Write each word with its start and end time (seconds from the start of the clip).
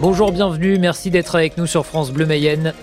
Bonjour, 0.00 0.32
bienvenue, 0.32 0.78
merci 0.78 1.10
d'être 1.10 1.34
avec 1.36 1.56
nous 1.56 1.66
sur 1.66 1.86
France 1.86 2.10
Bleu 2.10 2.26
Mayenne. 2.26 2.74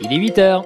Il 0.00 0.12
est 0.12 0.18
8h. 0.18 0.64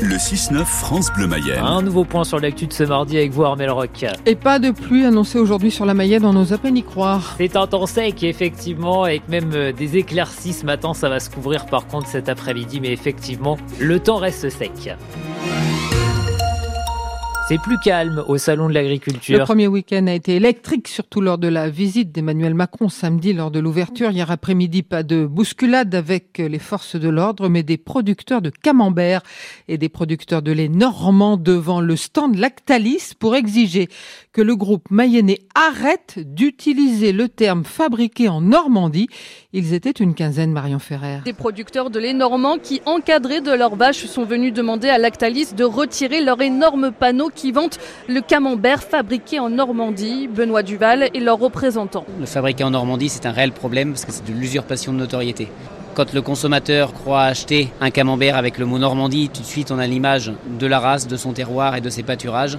Le 0.00 0.16
6-9 0.16 0.64
France 0.64 1.10
Bleu 1.16 1.26
Mayenne. 1.26 1.58
Un 1.58 1.80
nouveau 1.80 2.04
point 2.04 2.24
sur 2.24 2.38
l'actu 2.38 2.66
de 2.66 2.72
ce 2.72 2.84
mardi 2.84 3.16
avec 3.16 3.32
vous 3.32 3.44
Armel 3.44 3.70
Rock. 3.70 4.04
Et 4.26 4.34
pas 4.34 4.58
de 4.58 4.70
pluie 4.70 5.06
annoncée 5.06 5.38
aujourd'hui 5.38 5.70
sur 5.70 5.86
la 5.86 5.94
Mayenne, 5.94 6.24
on 6.26 6.34
n'ose 6.34 6.52
à 6.52 6.58
peine 6.58 6.76
y 6.76 6.82
croire. 6.82 7.34
C'est 7.38 7.56
un 7.56 7.66
temps 7.66 7.86
sec 7.86 8.22
effectivement 8.22 9.04
avec 9.04 9.26
même 9.28 9.52
euh, 9.54 9.72
des 9.72 9.96
éclaircies 9.96 10.52
ce 10.52 10.66
matin, 10.66 10.92
ça 10.92 11.08
va 11.08 11.18
se 11.20 11.30
couvrir 11.30 11.66
par 11.66 11.86
contre 11.86 12.08
cet 12.08 12.28
après-midi 12.28 12.80
mais 12.80 12.92
effectivement 12.92 13.56
le 13.80 13.98
temps 13.98 14.16
reste 14.16 14.50
sec. 14.50 14.94
C'est 17.48 17.58
plus 17.58 17.78
calme 17.78 18.24
au 18.26 18.38
Salon 18.38 18.68
de 18.68 18.74
l'Agriculture. 18.74 19.38
Le 19.38 19.44
premier 19.44 19.68
week-end 19.68 20.08
a 20.08 20.14
été 20.14 20.34
électrique, 20.34 20.88
surtout 20.88 21.20
lors 21.20 21.38
de 21.38 21.46
la 21.46 21.70
visite 21.70 22.10
d'Emmanuel 22.10 22.54
Macron 22.54 22.88
samedi 22.88 23.32
lors 23.32 23.52
de 23.52 23.60
l'ouverture. 23.60 24.10
Hier 24.10 24.28
après-midi, 24.32 24.82
pas 24.82 25.04
de 25.04 25.24
bousculade 25.26 25.94
avec 25.94 26.38
les 26.38 26.58
forces 26.58 26.96
de 26.96 27.08
l'ordre, 27.08 27.48
mais 27.48 27.62
des 27.62 27.76
producteurs 27.76 28.42
de 28.42 28.50
camembert 28.50 29.22
et 29.68 29.78
des 29.78 29.88
producteurs 29.88 30.42
de 30.42 30.50
lait 30.50 30.68
normand 30.68 31.36
devant 31.36 31.80
le 31.80 31.94
stand 31.94 32.34
Lactalis 32.34 33.12
pour 33.16 33.36
exiger 33.36 33.88
que 34.32 34.42
le 34.42 34.56
groupe 34.56 34.90
mayennais 34.90 35.38
arrête 35.54 36.18
d'utiliser 36.18 37.12
le 37.12 37.28
terme 37.28 37.62
fabriqué 37.64 38.28
en 38.28 38.40
Normandie. 38.40 39.06
Ils 39.52 39.72
étaient 39.72 39.92
une 39.92 40.14
quinzaine, 40.14 40.50
Marion 40.50 40.80
Ferrer. 40.80 41.20
Des 41.24 41.32
producteurs 41.32 41.90
de 41.90 42.00
lait 42.00 42.12
normand 42.12 42.58
qui, 42.58 42.82
encadrés 42.86 43.40
de 43.40 43.52
leurs 43.52 43.76
vaches, 43.76 44.06
sont 44.06 44.24
venus 44.24 44.52
demander 44.52 44.88
à 44.88 44.98
Lactalis 44.98 45.54
de 45.56 45.62
retirer 45.62 46.24
leur 46.24 46.42
énorme 46.42 46.90
panneau 46.90 47.30
qui 47.36 47.52
vante 47.52 47.78
le 48.08 48.20
camembert 48.20 48.82
fabriqué 48.82 49.38
en 49.38 49.50
Normandie. 49.50 50.26
Benoît 50.26 50.64
Duval 50.64 51.10
et 51.14 51.20
leurs 51.20 51.38
représentants. 51.38 52.04
Le 52.18 52.26
fabriqué 52.26 52.64
en 52.64 52.70
Normandie, 52.70 53.08
c'est 53.08 53.26
un 53.26 53.30
réel 53.30 53.52
problème 53.52 53.90
parce 53.92 54.04
que 54.04 54.10
c'est 54.10 54.26
de 54.26 54.32
l'usurpation 54.32 54.92
de 54.92 54.98
notoriété. 54.98 55.48
Quand 55.94 56.12
le 56.12 56.20
consommateur 56.20 56.92
croit 56.92 57.22
acheter 57.22 57.72
un 57.80 57.90
camembert 57.90 58.36
avec 58.36 58.58
le 58.58 58.66
mot 58.66 58.78
Normandie, 58.78 59.30
tout 59.32 59.42
de 59.42 59.46
suite 59.46 59.70
on 59.70 59.78
a 59.78 59.86
l'image 59.86 60.32
de 60.58 60.66
la 60.66 60.80
race, 60.80 61.06
de 61.06 61.16
son 61.16 61.32
terroir 61.32 61.76
et 61.76 61.80
de 61.80 61.88
ses 61.88 62.02
pâturages. 62.02 62.58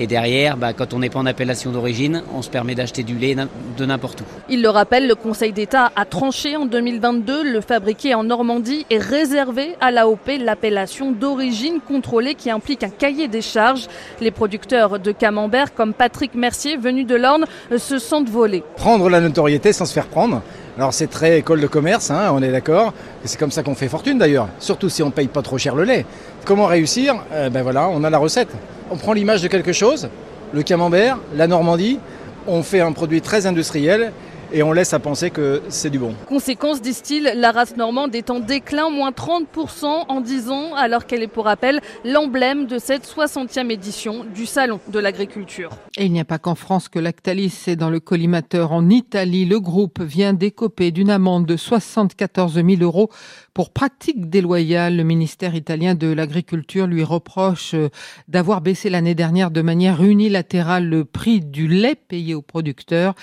Et 0.00 0.06
derrière, 0.06 0.56
bah, 0.56 0.72
quand 0.72 0.94
on 0.94 1.00
n'est 1.00 1.10
pas 1.10 1.18
en 1.18 1.26
appellation 1.26 1.72
d'origine, 1.72 2.22
on 2.34 2.40
se 2.40 2.48
permet 2.48 2.74
d'acheter 2.74 3.02
du 3.02 3.16
lait 3.16 3.36
de 3.76 3.84
n'importe 3.84 4.22
où. 4.22 4.24
Il 4.48 4.62
le 4.62 4.70
rappelle, 4.70 5.06
le 5.06 5.14
Conseil 5.14 5.52
d'État 5.52 5.92
a 5.94 6.06
tranché 6.06 6.56
en 6.56 6.64
2022. 6.64 7.42
Le 7.42 7.60
fabriqué 7.60 8.14
en 8.14 8.24
Normandie 8.24 8.86
est 8.88 8.96
réservé 8.96 9.76
à 9.78 9.90
l'AOP, 9.90 10.38
l'appellation 10.40 11.12
d'origine 11.12 11.80
contrôlée 11.86 12.34
qui 12.34 12.50
implique 12.50 12.82
un 12.82 12.88
cahier 12.88 13.28
des 13.28 13.42
charges. 13.42 13.88
Les 14.22 14.30
producteurs 14.30 14.98
de 14.98 15.12
camembert, 15.12 15.74
comme 15.74 15.92
Patrick 15.92 16.34
Mercier, 16.34 16.78
venu 16.78 17.04
de 17.04 17.16
l'Orne, 17.16 17.44
se 17.76 17.98
sentent 17.98 18.30
volés. 18.30 18.64
Prendre 18.76 19.10
la 19.10 19.20
notoriété 19.20 19.74
sans 19.74 19.84
se 19.84 19.92
faire 19.92 20.06
prendre. 20.06 20.40
Alors 20.80 20.94
c'est 20.94 21.08
très 21.08 21.38
école 21.38 21.60
de 21.60 21.66
commerce, 21.66 22.10
hein, 22.10 22.30
on 22.32 22.42
est 22.42 22.50
d'accord. 22.50 22.94
C'est 23.26 23.38
comme 23.38 23.50
ça 23.50 23.62
qu'on 23.62 23.74
fait 23.74 23.88
fortune 23.88 24.16
d'ailleurs, 24.16 24.48
surtout 24.58 24.88
si 24.88 25.02
on 25.02 25.10
paye 25.10 25.28
pas 25.28 25.42
trop 25.42 25.58
cher 25.58 25.74
le 25.74 25.84
lait. 25.84 26.06
Comment 26.46 26.64
réussir? 26.64 27.16
Euh, 27.34 27.50
Ben 27.50 27.62
voilà, 27.62 27.90
on 27.90 28.02
a 28.02 28.08
la 28.08 28.16
recette. 28.16 28.48
On 28.90 28.96
prend 28.96 29.12
l'image 29.12 29.42
de 29.42 29.48
quelque 29.48 29.74
chose, 29.74 30.08
le 30.54 30.62
camembert, 30.62 31.18
la 31.36 31.46
Normandie, 31.46 31.98
on 32.46 32.62
fait 32.62 32.80
un 32.80 32.92
produit 32.92 33.20
très 33.20 33.44
industriel 33.44 34.12
et 34.52 34.62
on 34.62 34.72
laisse 34.72 34.92
à 34.92 34.98
penser 34.98 35.30
que 35.30 35.62
c'est 35.68 35.90
du 35.90 35.98
bon. 35.98 36.14
Conséquence, 36.26 36.80
disent-ils, 36.82 37.32
la 37.36 37.52
race 37.52 37.76
normande 37.76 38.14
est 38.14 38.30
en 38.30 38.40
déclin, 38.40 38.90
moins 38.90 39.10
30% 39.10 39.84
en 40.08 40.20
10 40.20 40.50
ans, 40.50 40.74
alors 40.74 41.06
qu'elle 41.06 41.22
est 41.22 41.28
pour 41.28 41.44
rappel 41.44 41.80
l'emblème 42.04 42.66
de 42.66 42.78
cette 42.78 43.06
60e 43.06 43.70
édition 43.70 44.24
du 44.24 44.46
Salon 44.46 44.80
de 44.88 44.98
l'agriculture. 44.98 45.70
Et 45.96 46.06
il 46.06 46.12
n'y 46.12 46.20
a 46.20 46.24
pas 46.24 46.38
qu'en 46.38 46.54
France 46.54 46.88
que 46.88 46.98
Lactalis 46.98 47.64
est 47.66 47.76
dans 47.76 47.90
le 47.90 48.00
collimateur. 48.00 48.72
En 48.72 48.88
Italie, 48.88 49.44
le 49.44 49.60
groupe 49.60 50.00
vient 50.00 50.32
d'écoper 50.32 50.90
d'une 50.90 51.10
amende 51.10 51.46
de 51.46 51.56
74 51.56 52.54
000 52.54 52.66
euros 52.80 53.10
pour 53.54 53.70
pratique 53.70 54.30
déloyale. 54.30 54.96
Le 54.96 55.04
ministère 55.04 55.54
italien 55.54 55.94
de 55.94 56.06
l'Agriculture 56.06 56.86
lui 56.86 57.04
reproche 57.04 57.74
euh, 57.74 57.88
d'avoir 58.28 58.60
baissé 58.60 58.88
l'année 58.88 59.14
dernière 59.14 59.50
de 59.50 59.60
manière 59.60 60.02
unilatérale 60.02 60.88
le 60.88 61.04
prix 61.04 61.40
du 61.40 61.68
lait 61.68 61.94
payé 61.94 62.34
aux 62.34 62.42
producteurs. 62.42 63.14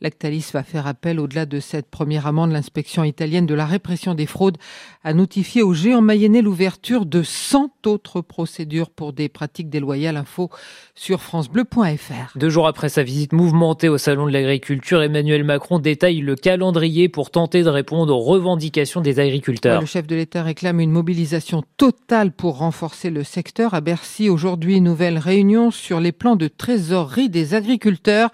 Lactalis 0.00 0.50
va 0.52 0.62
faire 0.62 0.75
appel 0.84 1.20
au-delà 1.20 1.46
de 1.46 1.60
cette 1.60 1.88
première 1.88 2.26
amende. 2.26 2.50
L'inspection 2.50 3.04
italienne 3.04 3.46
de 3.46 3.54
la 3.54 3.66
répression 3.66 4.14
des 4.14 4.26
fraudes 4.26 4.58
a 5.04 5.14
notifié 5.14 5.62
au 5.62 5.72
géant 5.72 6.02
mayennais 6.02 6.42
l'ouverture 6.42 7.06
de 7.06 7.22
100 7.22 7.86
autres 7.86 8.20
procédures 8.20 8.90
pour 8.90 9.12
des 9.12 9.28
pratiques 9.28 9.70
déloyales. 9.70 10.16
Info 10.16 10.50
sur 10.94 11.22
francebleu.fr. 11.22 12.36
Deux 12.36 12.48
jours 12.48 12.66
après 12.66 12.88
sa 12.88 13.02
visite 13.02 13.32
mouvementée 13.32 13.88
au 13.88 13.98
Salon 13.98 14.26
de 14.26 14.32
l'Agriculture, 14.32 15.02
Emmanuel 15.02 15.44
Macron 15.44 15.78
détaille 15.78 16.20
le 16.20 16.34
calendrier 16.34 17.08
pour 17.08 17.30
tenter 17.30 17.62
de 17.62 17.68
répondre 17.68 18.14
aux 18.14 18.20
revendications 18.20 19.00
des 19.00 19.20
agriculteurs. 19.20 19.80
Le 19.80 19.86
chef 19.86 20.06
de 20.06 20.16
l'État 20.16 20.42
réclame 20.42 20.80
une 20.80 20.90
mobilisation 20.90 21.62
totale 21.76 22.32
pour 22.32 22.58
renforcer 22.58 23.10
le 23.10 23.24
secteur. 23.24 23.74
À 23.74 23.80
Bercy, 23.80 24.28
aujourd'hui, 24.28 24.80
nouvelle 24.80 25.18
réunion 25.18 25.70
sur 25.70 26.00
les 26.00 26.12
plans 26.12 26.36
de 26.36 26.48
trésorerie 26.48 27.28
des 27.28 27.54
agriculteurs 27.54 28.30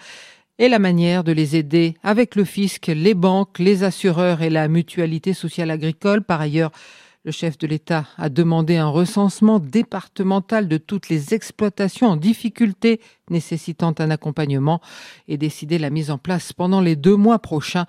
et 0.62 0.68
la 0.68 0.78
manière 0.78 1.24
de 1.24 1.32
les 1.32 1.56
aider 1.56 1.96
avec 2.04 2.36
le 2.36 2.44
fisc, 2.44 2.86
les 2.86 3.14
banques, 3.14 3.58
les 3.58 3.82
assureurs 3.82 4.42
et 4.42 4.48
la 4.48 4.68
mutualité 4.68 5.34
sociale 5.34 5.72
agricole. 5.72 6.22
Par 6.22 6.40
ailleurs, 6.40 6.70
le 7.24 7.32
chef 7.32 7.58
de 7.58 7.66
l'État 7.66 8.06
a 8.16 8.28
demandé 8.28 8.76
un 8.76 8.86
recensement 8.86 9.58
départemental 9.58 10.68
de 10.68 10.76
toutes 10.76 11.08
les 11.08 11.34
exploitations 11.34 12.06
en 12.06 12.16
difficulté 12.16 13.00
nécessitant 13.28 13.92
un 13.98 14.10
accompagnement 14.12 14.80
et 15.26 15.36
décidé 15.36 15.78
la 15.78 15.90
mise 15.90 16.12
en 16.12 16.18
place 16.18 16.52
pendant 16.52 16.80
les 16.80 16.94
deux 16.94 17.16
mois 17.16 17.40
prochains 17.40 17.86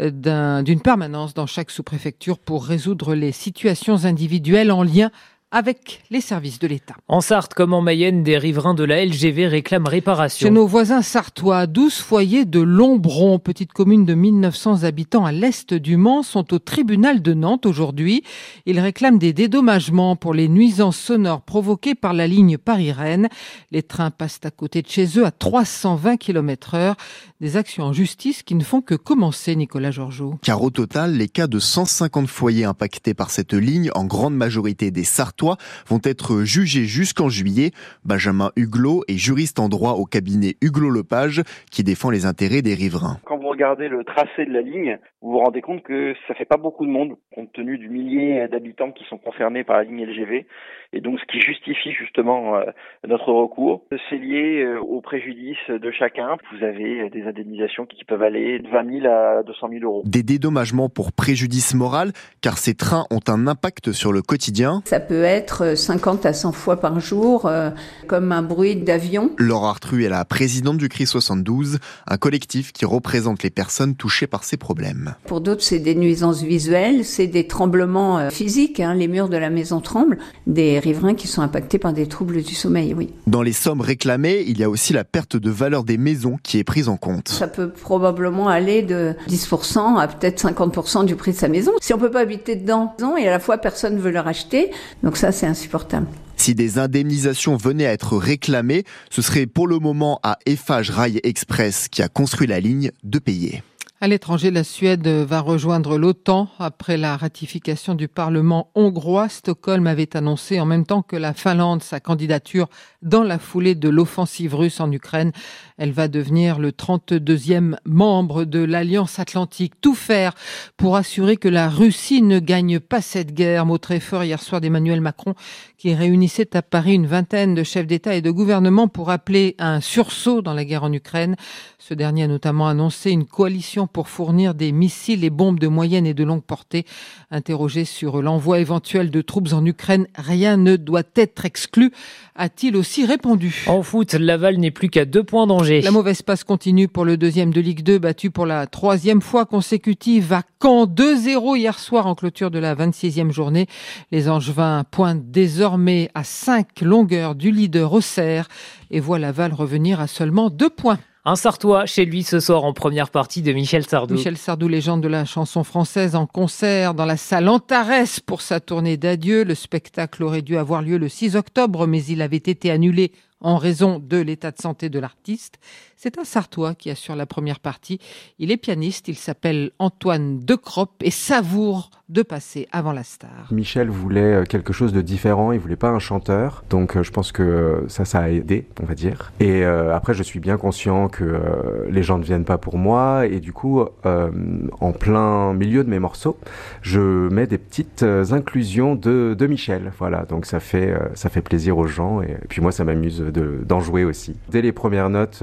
euh, 0.00 0.62
d'une 0.62 0.80
permanence 0.80 1.34
dans 1.34 1.46
chaque 1.46 1.70
sous-préfecture 1.70 2.38
pour 2.38 2.64
résoudre 2.64 3.14
les 3.14 3.32
situations 3.32 4.06
individuelles 4.06 4.72
en 4.72 4.82
lien 4.82 5.10
avec 5.54 6.02
les 6.10 6.20
services 6.20 6.58
de 6.58 6.66
l'État. 6.66 6.96
En 7.06 7.20
Sarthe 7.20 7.54
comme 7.54 7.72
en 7.74 7.80
Mayenne, 7.80 8.24
des 8.24 8.38
riverains 8.38 8.74
de 8.74 8.82
la 8.82 9.04
LGV 9.04 9.46
réclament 9.46 9.86
réparation. 9.86 10.48
Chez 10.48 10.50
nos 10.50 10.66
voisins 10.66 11.00
sartois, 11.00 11.68
12 11.68 11.94
foyers 11.94 12.44
de 12.44 12.58
Lombron, 12.58 13.38
petite 13.38 13.72
commune 13.72 14.04
de 14.04 14.14
1900 14.14 14.82
habitants 14.82 15.24
à 15.24 15.30
l'est 15.30 15.72
du 15.72 15.96
Mans, 15.96 16.24
sont 16.24 16.52
au 16.52 16.58
tribunal 16.58 17.22
de 17.22 17.34
Nantes 17.34 17.66
aujourd'hui. 17.66 18.24
Ils 18.66 18.80
réclament 18.80 19.18
des 19.18 19.32
dédommagements 19.32 20.16
pour 20.16 20.34
les 20.34 20.48
nuisances 20.48 20.98
sonores 20.98 21.42
provoquées 21.42 21.94
par 21.94 22.14
la 22.14 22.26
ligne 22.26 22.58
Paris-Rennes. 22.58 23.28
Les 23.70 23.84
trains 23.84 24.10
passent 24.10 24.40
à 24.42 24.50
côté 24.50 24.82
de 24.82 24.88
chez 24.88 25.06
eux 25.18 25.24
à 25.24 25.30
320 25.30 26.16
km 26.16 26.74
heure. 26.74 26.96
Des 27.40 27.56
actions 27.56 27.84
en 27.84 27.92
justice 27.92 28.42
qui 28.42 28.56
ne 28.56 28.64
font 28.64 28.80
que 28.80 28.96
commencer, 28.96 29.54
Nicolas 29.54 29.92
Georgeau. 29.92 30.34
Car 30.42 30.60
au 30.60 30.70
total, 30.70 31.12
les 31.16 31.28
cas 31.28 31.46
de 31.46 31.60
150 31.60 32.26
foyers 32.26 32.64
impactés 32.64 33.14
par 33.14 33.30
cette 33.30 33.52
ligne, 33.52 33.90
en 33.94 34.04
grande 34.04 34.34
majorité 34.34 34.90
des 34.90 35.04
Sartois, 35.04 35.43
vont 35.86 36.00
être 36.04 36.42
jugés 36.42 36.84
jusqu'en 36.84 37.28
juillet. 37.28 37.70
Benjamin 38.04 38.50
Huglot 38.56 39.04
est 39.08 39.16
juriste 39.16 39.60
en 39.60 39.68
droit 39.68 39.92
au 39.92 40.04
cabinet 40.04 40.54
Huglot 40.60 40.90
Lepage 40.90 41.42
qui 41.70 41.84
défend 41.84 42.10
les 42.10 42.26
intérêts 42.26 42.62
des 42.62 42.74
riverains. 42.74 43.18
Quand 43.24 43.38
vous 43.38 43.48
regardez 43.48 43.88
le 43.88 44.04
tracé 44.04 44.46
de 44.46 44.52
la 44.52 44.62
ligne, 44.62 44.98
vous 45.22 45.32
vous 45.32 45.38
rendez 45.38 45.62
compte 45.62 45.82
que 45.82 46.14
ça 46.28 46.34
fait 46.34 46.44
pas 46.44 46.56
beaucoup 46.56 46.86
de 46.86 46.90
monde 46.90 47.16
compte 47.34 47.52
tenu 47.52 47.78
du 47.78 47.88
millier 47.88 48.46
d'habitants 48.48 48.92
qui 48.92 49.04
sont 49.04 49.18
concernés 49.18 49.64
par 49.64 49.76
la 49.76 49.84
ligne 49.84 50.04
LGV 50.04 50.46
et 50.94 51.00
donc 51.00 51.18
ce 51.18 51.24
qui 51.26 51.40
justifie 51.40 51.92
justement 51.92 52.56
euh, 52.56 52.64
notre 53.06 53.32
recours. 53.32 53.82
C'est 54.08 54.16
lié 54.16 54.62
euh, 54.62 54.80
au 54.80 55.00
préjudice 55.00 55.58
de 55.68 55.90
chacun. 55.90 56.36
Vous 56.52 56.64
avez 56.64 57.10
des 57.10 57.24
indemnisations 57.24 57.84
qui 57.84 58.04
peuvent 58.04 58.22
aller 58.22 58.60
de 58.60 58.68
20 58.68 59.00
000 59.00 59.06
à 59.12 59.42
200 59.42 59.68
000 59.70 59.84
euros. 59.84 60.02
Des 60.06 60.22
dédommagements 60.22 60.88
pour 60.88 61.12
préjudice 61.12 61.74
moral 61.74 62.12
car 62.40 62.58
ces 62.58 62.74
trains 62.74 63.06
ont 63.10 63.20
un 63.28 63.46
impact 63.48 63.92
sur 63.92 64.12
le 64.12 64.22
quotidien. 64.22 64.82
Ça 64.84 65.00
peut 65.00 65.23
être 65.26 65.76
50 65.76 66.26
à 66.26 66.32
100 66.32 66.52
fois 66.52 66.80
par 66.80 67.00
jour, 67.00 67.46
euh, 67.46 67.70
comme 68.06 68.32
un 68.32 68.42
bruit 68.42 68.76
d'avion. 68.76 69.30
Laura 69.38 69.70
Artru 69.70 70.04
est 70.04 70.08
la 70.08 70.24
présidente 70.24 70.78
du 70.78 70.88
CRI 70.88 71.06
72, 71.06 71.78
un 72.06 72.16
collectif 72.16 72.72
qui 72.72 72.84
représente 72.84 73.42
les 73.42 73.50
personnes 73.50 73.94
touchées 73.94 74.26
par 74.26 74.44
ces 74.44 74.56
problèmes. 74.56 75.14
Pour 75.26 75.40
d'autres, 75.40 75.62
c'est 75.62 75.78
des 75.78 75.94
nuisances 75.94 76.42
visuelles, 76.42 77.04
c'est 77.04 77.26
des 77.26 77.46
tremblements 77.46 78.18
euh, 78.18 78.30
physiques, 78.30 78.80
hein, 78.80 78.94
les 78.94 79.08
murs 79.08 79.28
de 79.28 79.36
la 79.36 79.50
maison 79.50 79.80
tremblent, 79.80 80.18
des 80.46 80.78
riverains 80.78 81.14
qui 81.14 81.28
sont 81.28 81.42
impactés 81.42 81.78
par 81.78 81.92
des 81.92 82.06
troubles 82.06 82.42
du 82.42 82.54
sommeil, 82.54 82.94
oui. 82.94 83.12
Dans 83.26 83.42
les 83.42 83.52
sommes 83.52 83.80
réclamées, 83.80 84.44
il 84.46 84.58
y 84.58 84.64
a 84.64 84.70
aussi 84.70 84.92
la 84.92 85.04
perte 85.04 85.36
de 85.36 85.50
valeur 85.50 85.84
des 85.84 85.98
maisons 85.98 86.38
qui 86.42 86.58
est 86.58 86.64
prise 86.64 86.88
en 86.88 86.96
compte. 86.96 87.28
Ça 87.28 87.48
peut 87.48 87.70
probablement 87.70 88.48
aller 88.48 88.82
de 88.82 89.14
10% 89.28 89.98
à 89.98 90.08
peut-être 90.08 90.42
50% 90.42 91.04
du 91.04 91.16
prix 91.16 91.32
de 91.32 91.36
sa 91.36 91.48
maison. 91.48 91.72
Si 91.80 91.94
on 91.94 91.98
peut 91.98 92.10
pas 92.10 92.20
habiter 92.20 92.56
dedans 92.56 92.94
et 93.16 93.28
à 93.28 93.30
la 93.30 93.38
fois 93.38 93.58
personne 93.58 93.98
veut 93.98 94.10
le 94.10 94.20
racheter, 94.20 94.70
donc 95.02 95.13
ça 95.16 95.32
c'est 95.32 95.46
insupportable. 95.46 96.06
Si 96.36 96.54
des 96.54 96.78
indemnisations 96.78 97.56
venaient 97.56 97.86
à 97.86 97.92
être 97.92 98.16
réclamées, 98.16 98.84
ce 99.10 99.22
serait 99.22 99.46
pour 99.46 99.66
le 99.66 99.78
moment 99.78 100.20
à 100.22 100.38
Eiffage 100.46 100.90
Rail 100.90 101.20
Express 101.22 101.88
qui 101.88 102.02
a 102.02 102.08
construit 102.08 102.46
la 102.46 102.60
ligne 102.60 102.90
de 103.02 103.18
payer. 103.18 103.62
À 104.04 104.06
l'étranger, 104.06 104.50
la 104.50 104.64
Suède 104.64 105.08
va 105.08 105.40
rejoindre 105.40 105.96
l'OTAN 105.96 106.50
après 106.58 106.98
la 106.98 107.16
ratification 107.16 107.94
du 107.94 108.06
Parlement 108.06 108.68
hongrois. 108.74 109.30
Stockholm 109.30 109.86
avait 109.86 110.14
annoncé 110.14 110.60
en 110.60 110.66
même 110.66 110.84
temps 110.84 111.00
que 111.00 111.16
la 111.16 111.32
Finlande 111.32 111.82
sa 111.82 112.00
candidature 112.00 112.68
dans 113.00 113.22
la 113.22 113.38
foulée 113.38 113.74
de 113.74 113.88
l'offensive 113.88 114.54
russe 114.54 114.80
en 114.80 114.92
Ukraine. 114.92 115.32
Elle 115.78 115.92
va 115.92 116.08
devenir 116.08 116.58
le 116.58 116.70
32e 116.70 117.76
membre 117.86 118.44
de 118.44 118.58
l'Alliance 118.58 119.18
Atlantique. 119.18 119.80
Tout 119.80 119.94
faire 119.94 120.34
pour 120.76 120.96
assurer 120.96 121.38
que 121.38 121.48
la 121.48 121.70
Russie 121.70 122.20
ne 122.20 122.40
gagne 122.40 122.80
pas 122.80 123.00
cette 123.00 123.32
guerre. 123.32 123.64
Mot 123.64 123.78
très 123.78 124.00
fort 124.00 124.22
hier 124.22 124.42
soir 124.42 124.60
d'Emmanuel 124.60 125.00
Macron 125.00 125.34
qui 125.78 125.94
réunissait 125.94 126.56
à 126.56 126.62
Paris 126.62 126.94
une 126.94 127.06
vingtaine 127.06 127.54
de 127.54 127.62
chefs 127.62 127.86
d'État 127.86 128.14
et 128.14 128.22
de 128.22 128.30
gouvernement 128.30 128.86
pour 128.86 129.10
appeler 129.10 129.54
à 129.58 129.70
un 129.70 129.80
sursaut 129.80 130.42
dans 130.42 130.54
la 130.54 130.66
guerre 130.66 130.84
en 130.84 130.92
Ukraine. 130.92 131.36
Ce 131.78 131.94
dernier 131.94 132.24
a 132.24 132.28
notamment 132.28 132.68
annoncé 132.68 133.10
une 133.10 133.26
coalition 133.26 133.86
pour 133.94 134.08
fournir 134.08 134.54
des 134.54 134.72
missiles 134.72 135.24
et 135.24 135.30
bombes 135.30 135.60
de 135.60 135.68
moyenne 135.68 136.04
et 136.04 136.14
de 136.14 136.24
longue 136.24 136.42
portée. 136.42 136.84
Interrogé 137.30 137.84
sur 137.84 138.20
l'envoi 138.20 138.58
éventuel 138.58 139.10
de 139.10 139.22
troupes 139.22 139.52
en 139.52 139.64
Ukraine, 139.64 140.08
rien 140.16 140.56
ne 140.56 140.76
doit 140.76 141.04
être 141.14 141.46
exclu, 141.46 141.92
a-t-il 142.34 142.76
aussi 142.76 143.06
répondu. 143.06 143.64
En 143.68 143.82
foot, 143.82 144.12
Laval 144.14 144.58
n'est 144.58 144.72
plus 144.72 144.90
qu'à 144.90 145.04
deux 145.04 145.22
points 145.22 145.46
d'Angers. 145.46 145.80
La 145.80 145.92
mauvaise 145.92 146.22
passe 146.22 146.42
continue 146.42 146.88
pour 146.88 147.04
le 147.04 147.16
deuxième 147.16 147.54
de 147.54 147.60
Ligue 147.60 147.84
2, 147.84 147.98
battu 147.98 148.32
pour 148.32 148.46
la 148.46 148.66
troisième 148.66 149.22
fois 149.22 149.46
consécutive 149.46 150.32
à 150.32 150.42
Caen 150.60 150.86
2-0 150.86 151.56
hier 151.56 151.78
soir 151.78 152.08
en 152.08 152.16
clôture 152.16 152.50
de 152.50 152.58
la 152.58 152.74
26e 152.74 153.30
journée. 153.30 153.68
Les 154.10 154.28
Angevins 154.28 154.82
pointent 154.90 155.30
désormais 155.30 156.10
à 156.14 156.24
5 156.24 156.80
longueurs 156.80 157.36
du 157.36 157.52
leader 157.52 157.92
Auxerre 157.92 158.48
et 158.90 158.98
voient 158.98 159.20
Laval 159.20 159.52
revenir 159.52 160.00
à 160.00 160.08
seulement 160.08 160.50
deux 160.50 160.70
points. 160.70 160.98
Un 161.26 161.36
Sartois 161.36 161.86
chez 161.86 162.04
lui 162.04 162.22
ce 162.22 162.38
soir 162.38 162.64
en 162.64 162.74
première 162.74 163.08
partie 163.08 163.40
de 163.40 163.50
Michel 163.54 163.86
Sardou. 163.86 164.12
Michel 164.12 164.36
Sardou, 164.36 164.68
légende 164.68 165.00
de 165.00 165.08
la 165.08 165.24
chanson 165.24 165.64
française 165.64 166.16
en 166.16 166.26
concert 166.26 166.92
dans 166.92 167.06
la 167.06 167.16
salle 167.16 167.48
Antares 167.48 168.20
pour 168.26 168.42
sa 168.42 168.60
tournée 168.60 168.98
d'adieu. 168.98 169.42
Le 169.42 169.54
spectacle 169.54 170.22
aurait 170.22 170.42
dû 170.42 170.58
avoir 170.58 170.82
lieu 170.82 170.98
le 170.98 171.08
6 171.08 171.34
octobre, 171.36 171.86
mais 171.86 172.04
il 172.04 172.20
avait 172.20 172.36
été 172.36 172.70
annulé 172.70 173.10
en 173.40 173.56
raison 173.56 174.00
de 174.00 174.18
l'état 174.18 174.50
de 174.50 174.60
santé 174.60 174.90
de 174.90 174.98
l'artiste. 174.98 175.54
C'est 175.96 176.18
un 176.18 176.24
Sartois 176.24 176.74
qui 176.74 176.90
assure 176.90 177.16
la 177.16 177.24
première 177.24 177.60
partie. 177.60 178.00
Il 178.38 178.50
est 178.50 178.58
pianiste, 178.58 179.08
il 179.08 179.16
s'appelle 179.16 179.70
Antoine 179.78 180.40
Decroppe 180.40 181.02
et 181.02 181.10
savoure 181.10 181.88
de 182.10 182.22
passer 182.22 182.68
avant 182.70 182.92
la 182.92 183.02
star. 183.02 183.48
Michel 183.50 183.88
voulait 183.88 184.20
euh, 184.20 184.44
quelque 184.44 184.74
chose 184.74 184.92
de 184.92 185.00
différent, 185.00 185.52
il 185.52 185.58
voulait 185.58 185.74
pas 185.76 185.88
un 185.88 185.98
chanteur, 185.98 186.62
donc 186.68 186.96
euh, 186.96 187.02
je 187.02 187.10
pense 187.10 187.32
que 187.32 187.84
ça, 187.88 188.04
ça 188.04 188.20
a 188.20 188.28
aidé, 188.28 188.66
on 188.82 188.84
va 188.84 188.94
dire. 188.94 189.32
Et 189.40 189.64
euh, 189.64 189.94
après, 189.94 190.12
je 190.12 190.22
suis 190.22 190.38
bien 190.38 190.58
conscient 190.58 191.08
que 191.08 191.40
les 191.88 192.02
gens 192.02 192.18
ne 192.18 192.24
viennent 192.24 192.44
pas 192.44 192.58
pour 192.58 192.76
moi, 192.76 193.26
et 193.26 193.40
du 193.40 193.52
coup, 193.52 193.82
en 194.04 194.92
plein 194.92 195.52
milieu 195.54 195.84
de 195.84 195.88
mes 195.88 195.98
morceaux, 195.98 196.36
je 196.82 197.00
mets 197.00 197.46
des 197.46 197.58
petites 197.58 198.02
inclusions 198.02 198.94
de, 198.94 199.34
de 199.38 199.46
Michel. 199.46 199.92
Voilà, 199.98 200.24
donc 200.24 200.46
ça 200.46 200.60
fait, 200.60 200.94
ça 201.14 201.28
fait 201.28 201.40
plaisir 201.40 201.78
aux 201.78 201.86
gens, 201.86 202.22
et, 202.22 202.36
puis 202.48 202.60
moi, 202.60 202.72
ça 202.72 202.84
m'amuse 202.84 203.20
d'en 203.20 203.80
jouer 203.80 204.04
aussi. 204.04 204.36
Dès 204.50 204.62
les 204.62 204.72
premières 204.72 205.10
notes, 205.10 205.42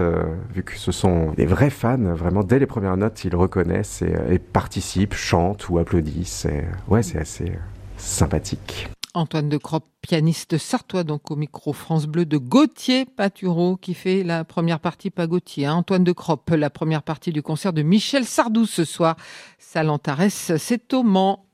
vu 0.54 0.64
que 0.64 0.76
ce 0.76 0.92
sont 0.92 1.32
des 1.34 1.46
vrais 1.46 1.70
fans, 1.70 1.98
vraiment 1.98 2.44
dès 2.44 2.60
les 2.60 2.66
premières 2.66 2.98
notes, 2.98 3.24
ils 3.24 3.36
reconnaissent 3.36 4.04
et, 4.04 4.40
participent, 4.40 5.16
chantent 5.16 5.70
ou 5.70 5.80
applaudissent. 5.80 6.48
Assez 6.92 7.50
euh, 7.50 7.56
sympathique. 7.98 8.90
Antoine 9.14 9.50
de 9.50 9.58
Cropp, 9.58 9.84
pianiste 10.02 10.58
sartois, 10.58 11.04
donc 11.04 11.32
au 11.32 11.36
micro 11.36 11.74
France 11.74 12.06
Bleu 12.06 12.26
de 12.26 12.38
Gauthier 12.38 13.06
Patureau, 13.06 13.76
qui 13.76 13.94
fait 13.94 14.24
la 14.24 14.46
première 14.46 14.80
partie, 14.80 15.10
pas 15.10 15.28
Gauthier, 15.28 15.66
hein. 15.66 15.76
Antoine 15.76 16.06
de 16.06 16.14
Cropp, 16.14 16.50
la 16.52 16.70
première 16.70 17.04
partie 17.04 17.34
du 17.34 17.42
concert 17.42 17.74
de 17.74 17.82
Michel 17.82 18.24
Sardou 18.24 18.66
ce 18.66 18.86
soir. 18.86 19.18
Salantares, 19.60 20.32
c'est 20.32 20.94
au 20.94 21.04
Mans. 21.04 21.46